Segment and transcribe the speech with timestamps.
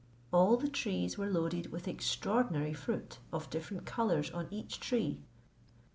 [0.31, 5.19] All the trees were loaded with extraordinary fruit, of different colours on each tree.